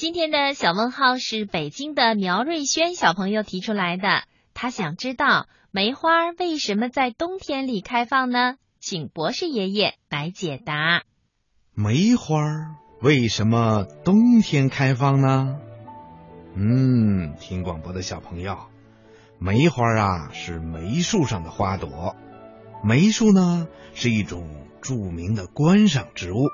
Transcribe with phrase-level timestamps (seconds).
[0.00, 4.22] 今天的小问号是北京的苗瑞轩小朋友提出来的，
[4.54, 8.56] 他想知道梅花为什么在冬天里开放呢？
[8.80, 11.02] 请博士爷爷来解答。
[11.74, 12.40] 梅花
[13.02, 15.58] 为什么冬天开放呢？
[16.54, 18.56] 嗯，听广播的小朋友，
[19.38, 22.16] 梅花啊是梅树上的花朵，
[22.82, 24.48] 梅树呢是一种
[24.80, 26.48] 著名的观赏植物。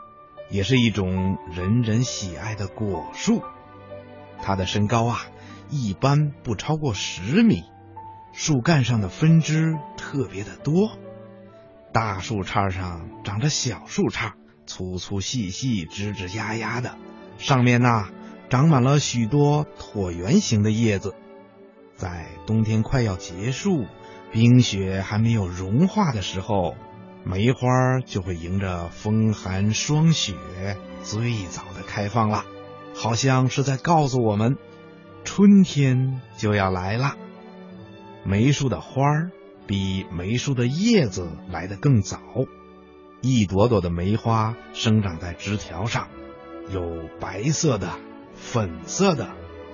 [0.48, 3.42] 也是一种人人喜爱的果树，
[4.40, 5.26] 它的身高啊
[5.70, 7.64] 一般不超过十米，
[8.32, 10.96] 树干上的分支特别的多，
[11.92, 14.32] 大树杈上长着小树杈，
[14.66, 16.96] 粗粗细细、枝枝丫丫的，
[17.38, 18.08] 上面呢
[18.48, 21.14] 长满了许多椭圆形的叶子。
[21.96, 23.86] 在冬天快要结束、
[24.30, 26.76] 冰雪还没有融化的时候。
[27.28, 30.36] 梅花就会迎着风寒霜雪，
[31.02, 32.44] 最早的开放了，
[32.94, 34.56] 好像是在告诉我们，
[35.24, 37.16] 春天就要来了。
[38.24, 39.02] 梅树的花
[39.66, 42.20] 比梅树的叶子来得更早，
[43.22, 46.06] 一朵朵的梅花生长在枝条上，
[46.70, 47.90] 有白色的、
[48.36, 49.30] 粉色的、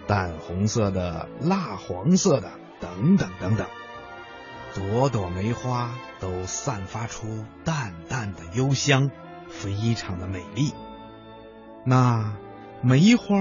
[0.07, 2.51] 淡红色的、蜡黄色的，
[2.81, 3.67] 等等等等。
[4.75, 9.11] 朵朵梅花都散发出淡淡的幽香，
[9.49, 10.73] 非常的美丽。
[11.85, 12.35] 那
[12.81, 13.37] 梅花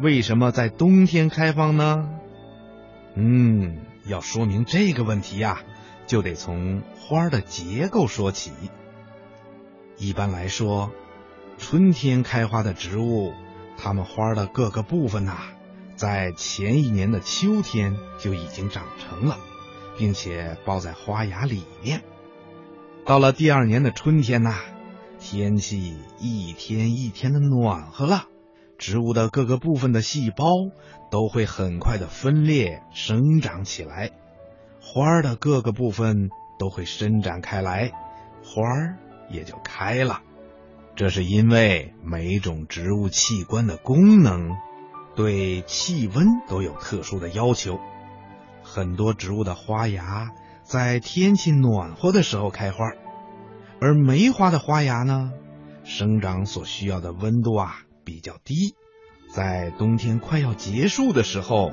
[0.00, 2.08] 为什么在冬天开放呢？
[3.14, 5.60] 嗯，要说明这个问题呀，
[6.06, 8.52] 就得从花的结构说起。
[9.98, 10.90] 一般来说，
[11.58, 13.34] 春天开花的植物，
[13.76, 15.36] 它们花的各个部分呐，
[15.94, 19.36] 在前一年的秋天就已经长成了。
[20.00, 22.00] 并且包在花芽里面。
[23.04, 24.54] 到了第二年的春天呐，
[25.18, 28.24] 天气一天一天的暖和了，
[28.78, 30.46] 植物的各个部分的细胞
[31.10, 34.10] 都会很快的分裂生长起来，
[34.80, 37.92] 花儿的各个部分都会伸展开来，
[38.42, 38.96] 花儿
[39.28, 40.22] 也就开了。
[40.96, 44.56] 这是因为每种植物器官的功能
[45.14, 47.78] 对气温都有特殊的要求。
[48.72, 50.30] 很多植物的花芽
[50.62, 52.92] 在天气暖和的时候开花，
[53.80, 55.32] 而梅花的花芽呢，
[55.82, 58.76] 生长所需要的温度啊比较低，
[59.28, 61.72] 在冬天快要结束的时候，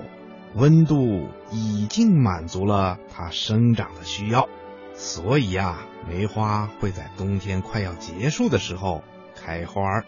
[0.56, 4.50] 温度已经满足了它生长的需要，
[4.96, 5.78] 所以呀，
[6.10, 9.04] 梅花会在冬天快要结束的时候
[9.36, 10.04] 开花。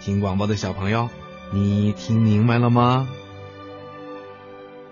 [0.00, 1.08] 听广播的小朋友，
[1.52, 3.06] 你听明白了吗？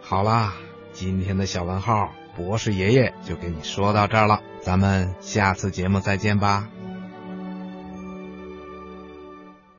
[0.00, 0.55] 好啦。
[0.92, 6.68] 今天的小问号，博士爷爷就给你说到这儿了，咱们下次节目再见吧。